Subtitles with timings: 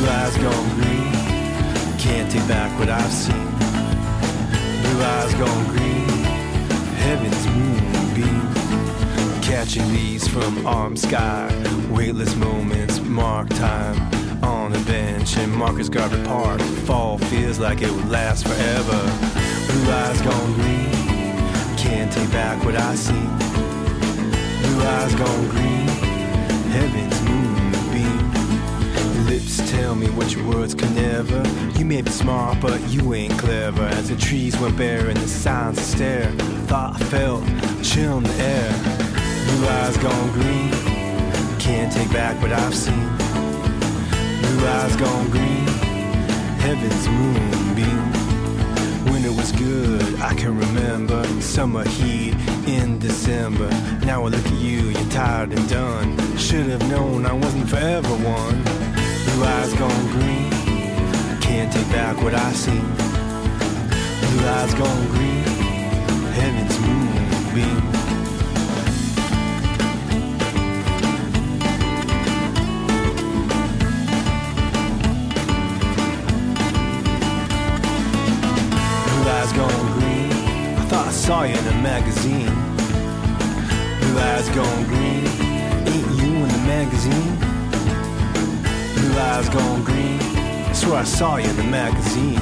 [0.00, 1.12] Blue eyes gone green.
[1.98, 3.50] Can't take back what I've seen.
[4.80, 6.08] Blue eyes gone green.
[7.04, 9.42] Heaven's moonbeam.
[9.42, 11.52] Catching these from arm sky.
[11.90, 13.98] Weightless moments, mark time.
[14.42, 16.62] On a bench in Marcus Garvey Park.
[16.86, 19.00] Fall feels like it would last forever.
[19.66, 21.76] Blue eyes gone green.
[21.76, 23.26] Can't take back what I see.
[24.62, 25.88] Blue eyes gone green.
[26.72, 27.49] Heaven's moonbeam.
[29.50, 31.42] Lips tell me what your words can never.
[31.76, 33.82] You may be smart, but you ain't clever.
[33.82, 36.30] As the trees went bare and the signs stare,
[36.68, 37.42] thought I felt
[37.82, 38.72] chill in the air.
[39.46, 40.70] Blue eyes gone green.
[41.58, 43.08] Can't take back what I've seen.
[44.40, 45.66] Blue eyes gone green.
[46.62, 48.06] Heaven's moonbeam.
[49.10, 52.36] When it was good, I can remember summer heat
[52.68, 53.68] in December.
[54.06, 56.36] Now I look at you, you're tired and done.
[56.36, 58.79] Should have known I wasn't forever one.
[59.40, 60.50] Blue eyes gone green,
[61.40, 62.84] can't take back what I seen.
[64.20, 65.44] Blue eyes gone green,
[66.36, 67.90] heaven's moonbeam.
[80.86, 82.54] I I saw you in a magazine.
[84.00, 85.49] Blue eyes gone green.
[89.20, 90.18] Eyes gone green.
[90.20, 92.40] I swear I saw you in the magazine.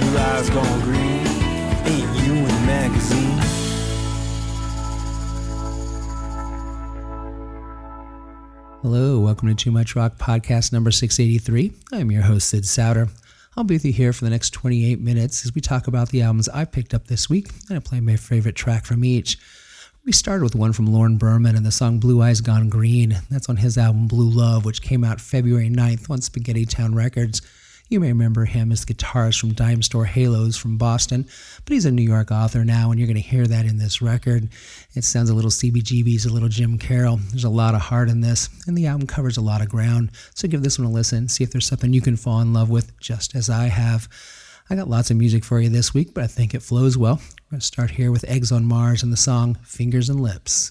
[0.00, 1.26] Blue eyes gone green.
[1.86, 3.38] Ain't you in the magazine?
[8.82, 11.72] Hello, welcome to Too Much Rock podcast number 683.
[11.92, 13.08] I'm your host, Sid Souter.
[13.56, 16.22] I'll be with you here for the next 28 minutes as we talk about the
[16.22, 19.38] albums I picked up this week and I play my favorite track from each.
[20.02, 23.18] We started with one from Lorne Behrman and the song Blue Eyes Gone Green.
[23.30, 27.42] That's on his album Blue Love, which came out February 9th on Spaghetti Town Records.
[27.90, 31.26] You may remember him as the guitarist from Dimestore Haloes from Boston,
[31.66, 34.00] but he's a New York author now, and you're going to hear that in this
[34.00, 34.48] record.
[34.94, 37.18] It sounds a little CBGB's, a little Jim Carroll.
[37.28, 40.12] There's a lot of heart in this, and the album covers a lot of ground.
[40.34, 42.70] So give this one a listen, see if there's something you can fall in love
[42.70, 44.08] with, just as I have.
[44.70, 47.20] I got lots of music for you this week, but I think it flows well.
[47.50, 50.70] Going to start here with Eggs on Mars and the song Fingers and Lips.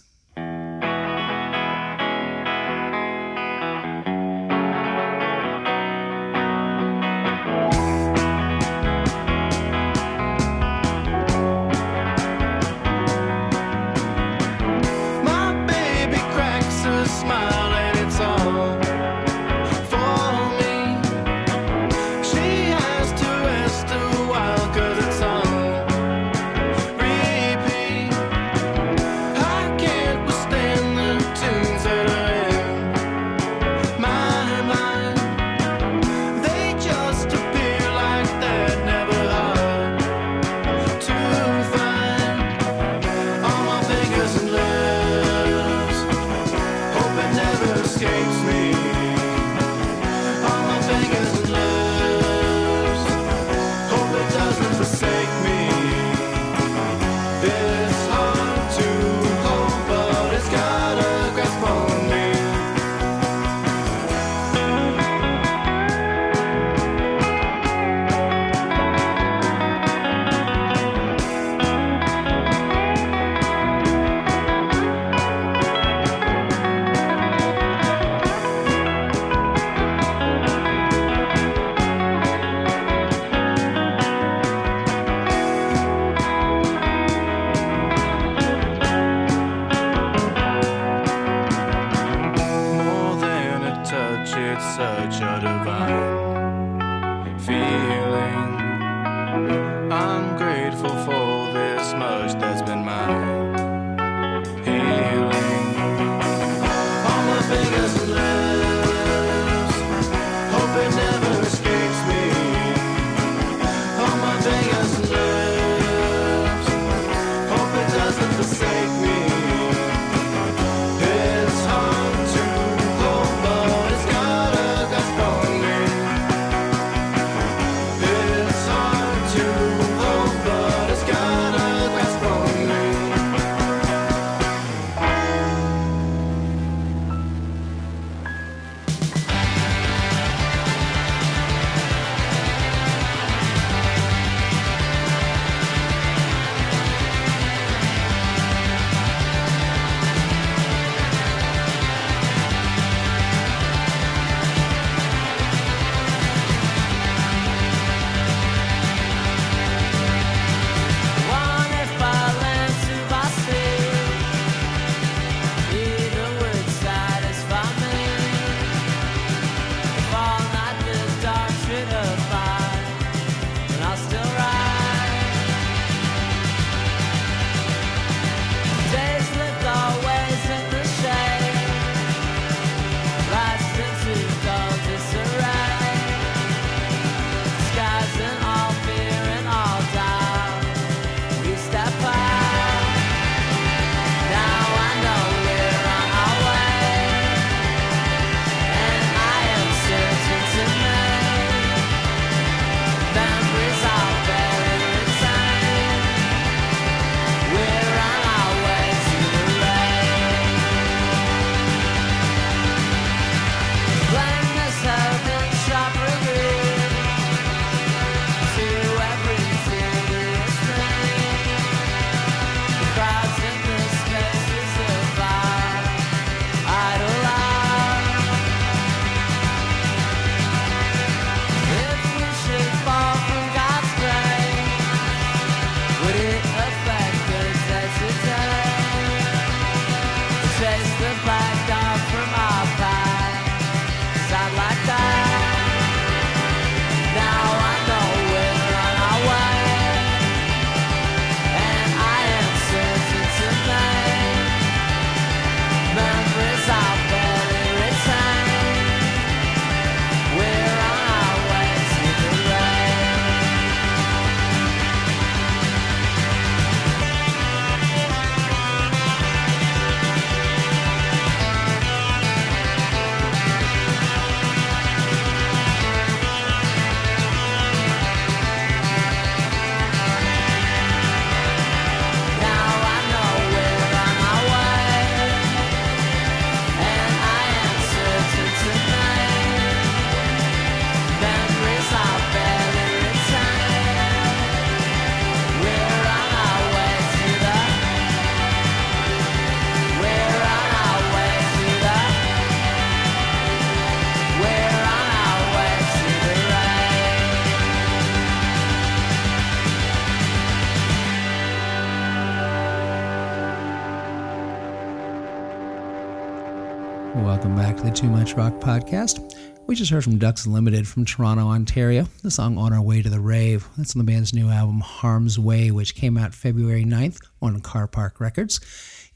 [317.60, 319.36] Back to the Too Much Rock podcast.
[319.68, 322.08] We just heard from Ducks Limited from Toronto, Ontario.
[322.24, 323.68] The song On Our Way to the Rave.
[323.78, 328.22] That's on the band's new album Harm's Way, which came out February 9th on Carpark
[328.22, 328.62] Records.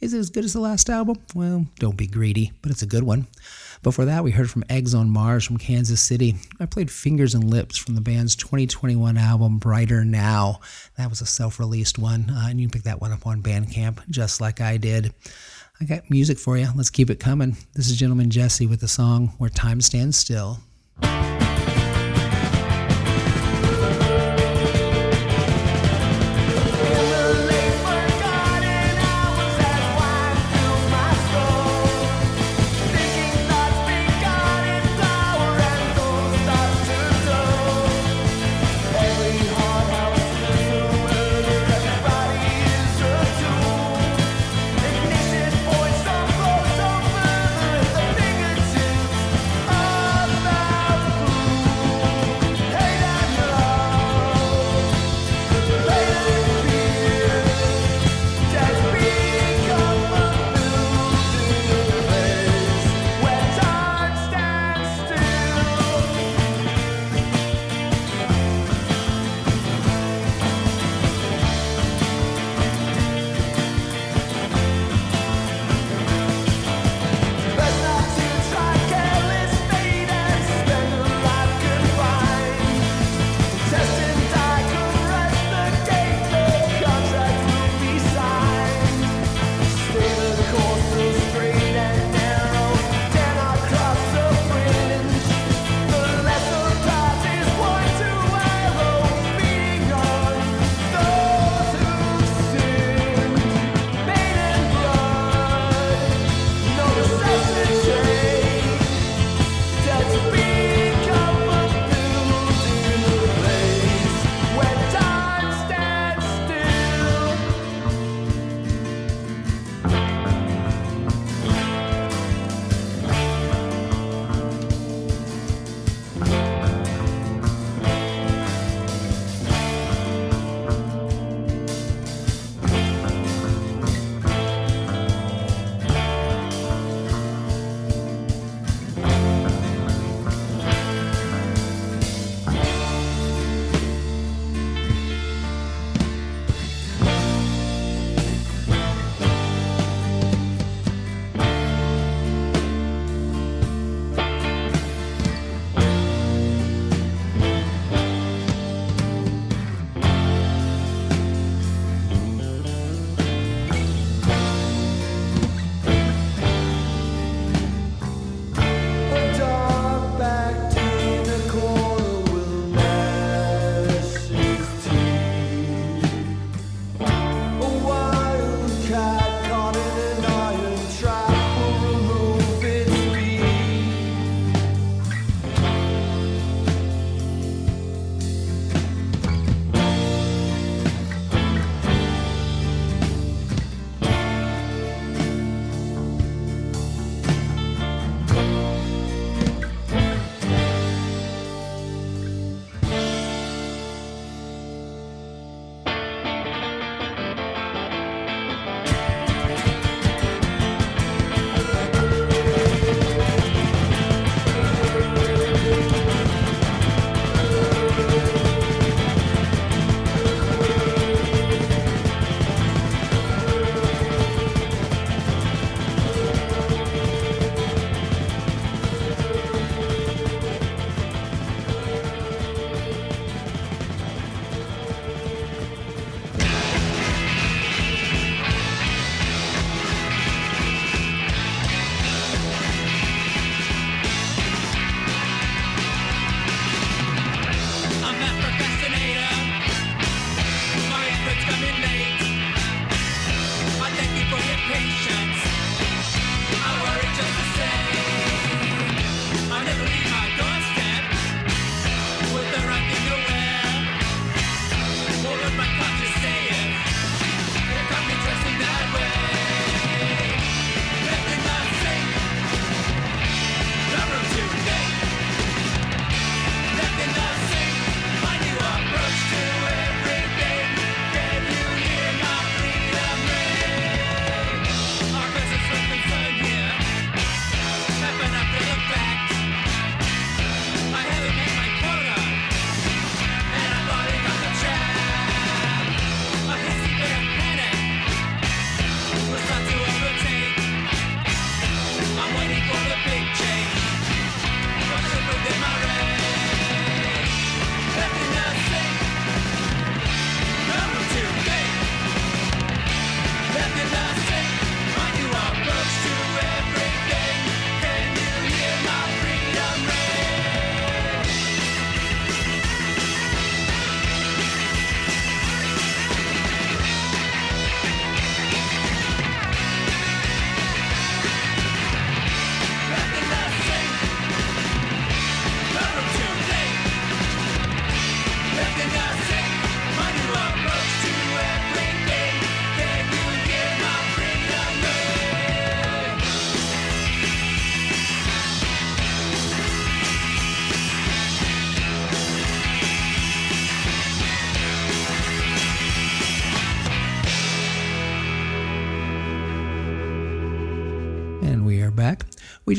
[0.01, 1.21] Is it as good as the last album?
[1.33, 3.27] Well, don't be greedy, but it's a good one.
[3.81, 6.35] Before that, we heard from Eggs on Mars from Kansas City.
[6.59, 10.59] I played Fingers and Lips from the band's 2021 album Brighter Now.
[10.97, 13.41] That was a self released one, uh, and you can pick that one up on
[13.41, 15.13] Bandcamp, just like I did.
[15.81, 16.67] I got music for you.
[16.75, 17.57] Let's keep it coming.
[17.73, 20.59] This is Gentleman Jesse with the song Where Time Stands Still.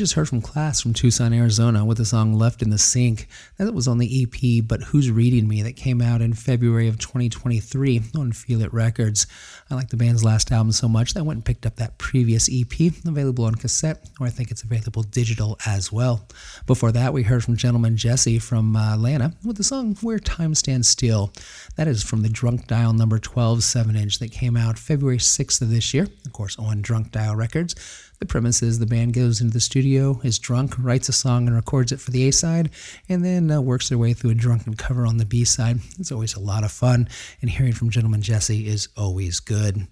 [0.05, 3.27] Just heard from Class from Tucson, Arizona with the song Left in the Sink.
[3.57, 6.99] That was on the EP But Who's Reading Me that came out in February of
[6.99, 9.25] 2023 on Feel It Records.
[9.71, 11.97] I like the band's last album so much that I went and picked up that
[11.97, 16.27] previous EP, available on cassette, or I think it's available digital as well.
[16.67, 20.53] Before that, we heard from Gentleman Jesse from uh, Atlanta with the song Where Time
[20.53, 21.33] Stands Still.
[21.77, 25.63] That is from the Drunk Dial number 12 7 inch that came out February 6th
[25.63, 27.73] of this year, of course, on Drunk Dial Records.
[28.19, 31.55] The premise is the band goes into the studio, is drunk, writes a song and
[31.55, 32.69] records it for the A side,
[33.09, 35.79] and then uh, works their way through a drunken cover on the B side.
[35.99, 37.09] It's always a lot of fun,
[37.41, 39.87] and hearing from Gentleman Jesse is always good.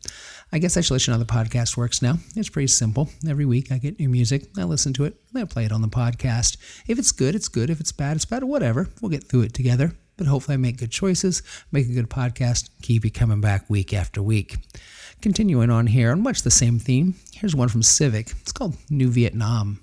[0.54, 2.16] I guess I should let you know how the podcast works now.
[2.36, 3.10] It's pretty simple.
[3.28, 5.88] Every week I get new music, I listen to it, I play it on the
[5.88, 6.58] podcast.
[6.88, 7.70] If it's good, it's good.
[7.70, 8.44] If it's bad, it's bad.
[8.44, 8.88] Whatever.
[9.02, 9.94] We'll get through it together.
[10.16, 13.94] But hopefully, I make good choices, make a good podcast, keep you coming back week
[13.94, 14.58] after week.
[15.24, 18.34] Continuing on here on much the same theme, here's one from Civic.
[18.42, 19.80] It's called New Vietnam.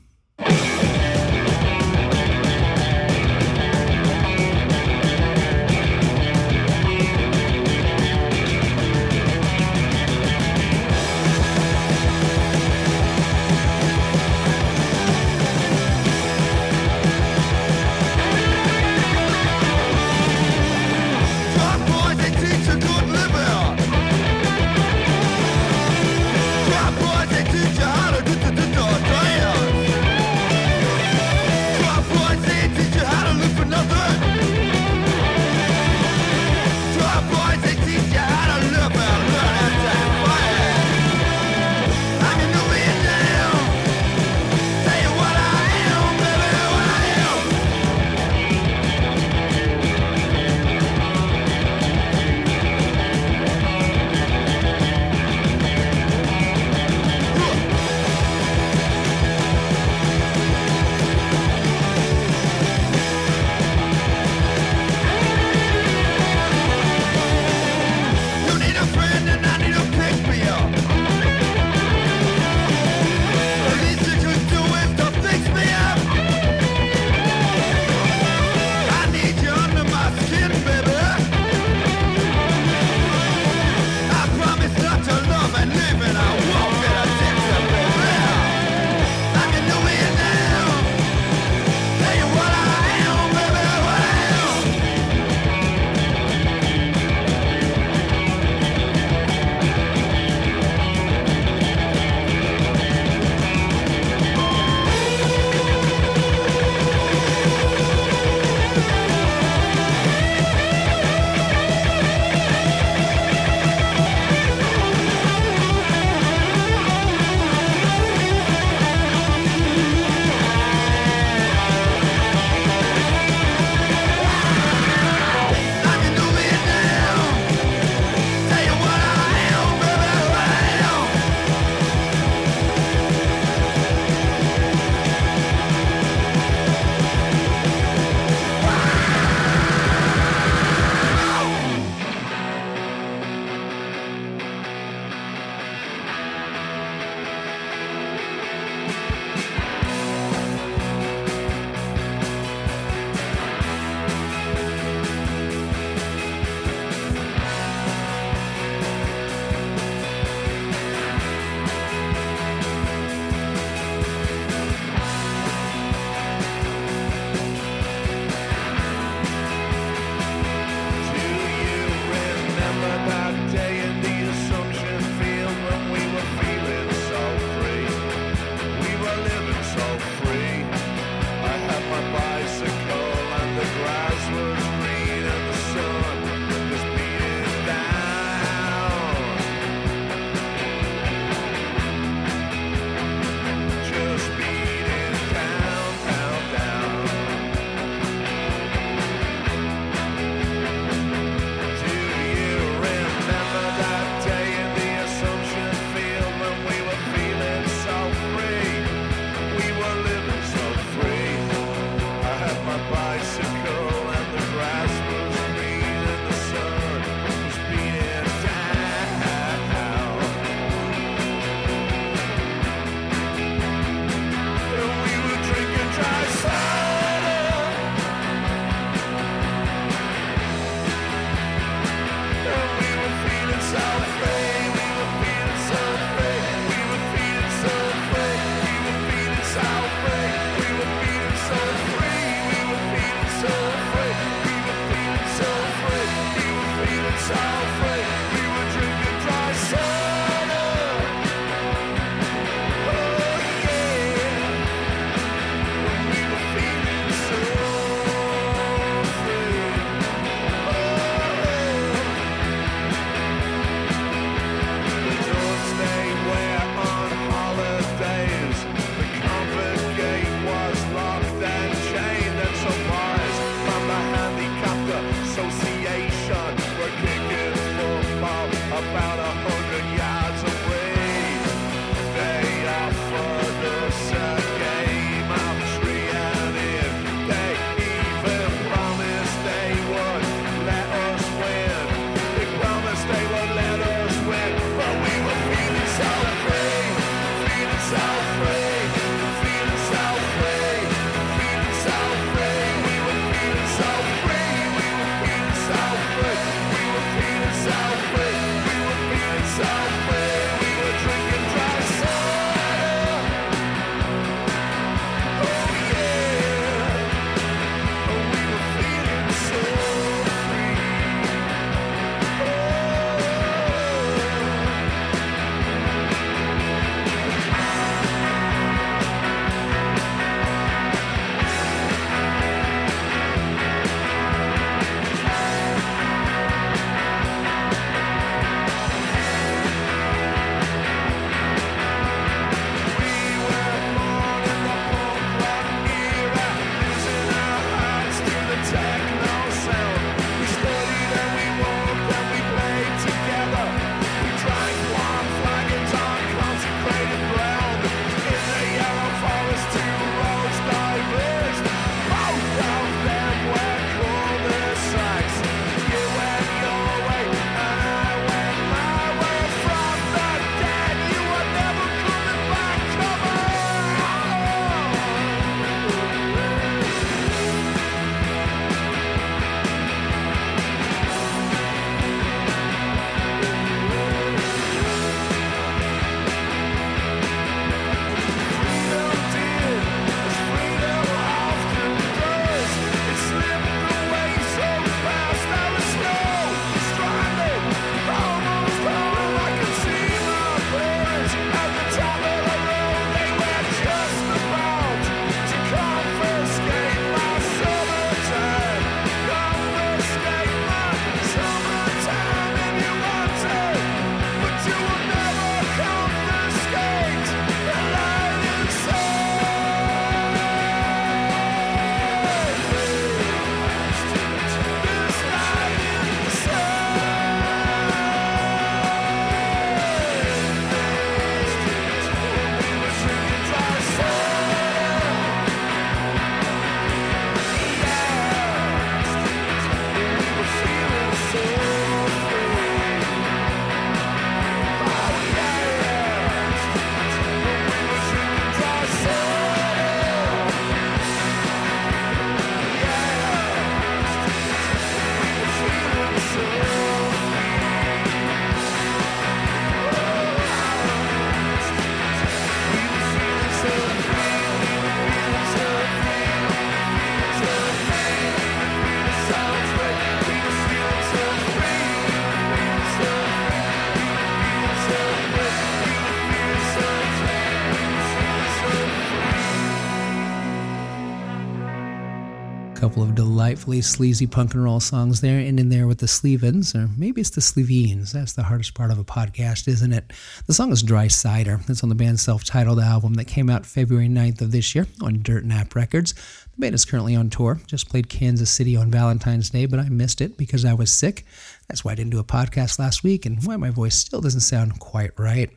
[482.81, 486.75] Couple of delightfully sleazy punk and roll songs there, and in there with the Slevins,
[486.75, 488.13] or maybe it's the Slevines.
[488.13, 490.11] That's the hardest part of a podcast, isn't it?
[490.47, 491.61] The song is Dry Cider.
[491.69, 494.87] It's on the band's self titled album that came out February 9th of this year
[495.03, 496.15] on Dirtnap Records.
[496.61, 497.59] Band is currently on tour.
[497.67, 501.25] Just played Kansas City on Valentine's Day, but I missed it because I was sick.
[501.71, 504.41] That's why I didn't do a podcast last week and why my voice still doesn't
[504.41, 505.51] sound quite right.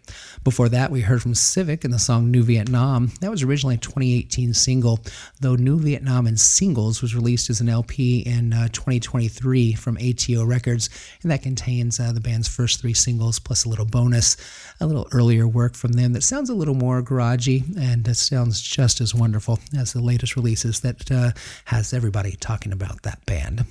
[0.44, 3.12] Before that, we heard from Civic in the song New Vietnam.
[3.20, 5.00] That was originally a 2018 single,
[5.42, 10.46] though New Vietnam in Singles was released as an LP in uh, 2023 from ATO
[10.46, 10.92] Records,
[11.24, 14.38] and that contains uh, the band's first three singles plus a little bonus,
[14.80, 18.62] a little earlier work from them that sounds a little more garagey and it sounds
[18.62, 21.32] just as wonderful as the latest releases that uh,
[21.66, 23.66] has everybody talking about that band.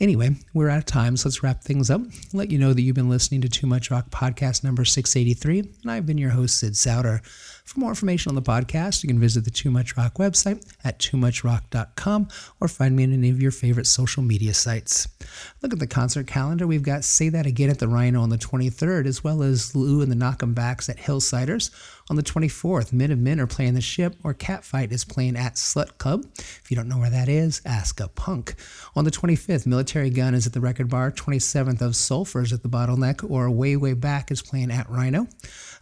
[0.00, 2.00] Anyway, we're out of time, so let's wrap things up.
[2.32, 5.90] Let you know that you've been listening to Too Much Rock podcast number 683, and
[5.90, 7.20] I've been your host, Sid Souter.
[7.64, 10.98] For more information on the podcast, you can visit the Too Much Rock website at
[10.98, 12.28] toomuchrock.com
[12.60, 15.08] or find me on any of your favorite social media sites.
[15.62, 16.66] Look at the concert calendar.
[16.66, 20.02] We've got Say That Again at the Rhino on the 23rd, as well as Lou
[20.02, 21.70] and the Knock'em Backs at Hillsiders.
[22.10, 25.54] On the 24th, Men of Men are playing the ship, or Catfight is playing at
[25.54, 26.26] Slut Club.
[26.36, 28.56] If you don't know where that is, ask a punk.
[28.94, 31.12] On the 25th, Militarie Gun is at the Record Bar.
[31.12, 35.26] 27th of Sulphurs at the Bottleneck, or Way Way Back is playing at Rhino.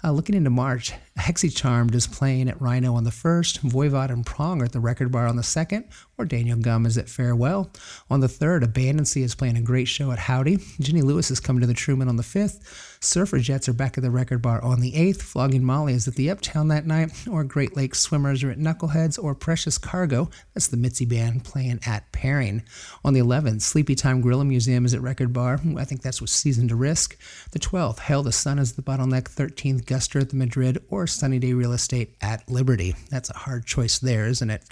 [0.05, 4.61] Uh, looking into March, Hexicharmed is playing at Rhino on the 1st, Voivod and Prong
[4.61, 5.85] are at the Record Bar on the 2nd,
[6.19, 7.71] or Daniel Gum is at Farewell.
[8.11, 10.59] On the 3rd, Abandoncy is playing a great show at Howdy.
[10.81, 12.92] Jenny Lewis is coming to the Truman on the 5th.
[13.05, 15.23] Surfer Jets are back at the Record Bar on the 8th.
[15.23, 19.23] Flogging Molly is at the Uptown that night, or Great Lakes Swimmers are at Knuckleheads,
[19.23, 22.62] or Precious Cargo, that's the Mitzi Band playing at Pairing.
[23.05, 25.61] On the 11th, Sleepytime Gorilla Museum is at Record Bar.
[25.77, 27.19] I think that's with Season to Risk.
[27.51, 29.25] The 12th, Hell the Sun is the bottleneck.
[29.25, 32.95] 13th, Guster at the Madrid, or Sunny Day Real Estate at Liberty.
[33.11, 34.62] That's a hard choice there, isn't it?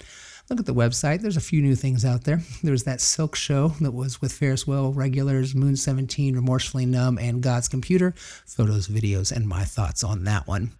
[0.51, 1.21] Look at the website.
[1.21, 2.41] There's a few new things out there.
[2.61, 7.17] There was that Silk show that was with Ferris Wheel, Regulars, Moon 17, Remorsefully Numb,
[7.17, 8.13] and God's Computer.
[8.45, 10.73] Photos, videos, and my thoughts on that one.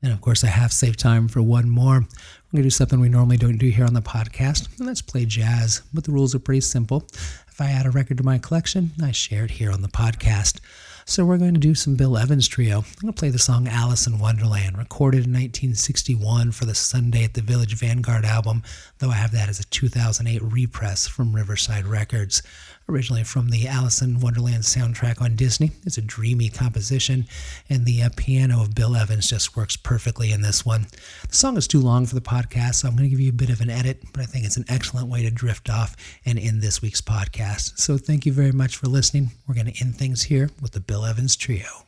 [0.00, 2.02] And of course, I have saved time for one more.
[2.02, 5.02] We're going to do something we normally don't do here on the podcast, and that's
[5.02, 5.82] play jazz.
[5.92, 7.08] But the rules are pretty simple.
[7.48, 10.60] If I add a record to my collection, I share it here on the podcast.
[11.08, 12.78] So we're going to do some Bill Evans trio.
[12.78, 17.22] I'm going to play the song Alice in Wonderland, recorded in 1961 for the Sunday
[17.22, 18.64] at the Village Vanguard album,
[18.98, 22.42] though I have that as a 2008 repress from Riverside Records.
[22.88, 25.72] Originally from the Alice in Wonderland soundtrack on Disney.
[25.84, 27.26] It's a dreamy composition,
[27.68, 30.86] and the uh, piano of Bill Evans just works perfectly in this one.
[31.28, 33.32] The song is too long for the podcast, so I'm going to give you a
[33.32, 36.38] bit of an edit, but I think it's an excellent way to drift off and
[36.38, 37.76] end this week's podcast.
[37.76, 39.32] So thank you very much for listening.
[39.48, 41.85] We're going to end things here with the Bill Evans Trio.